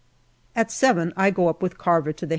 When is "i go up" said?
1.15-1.61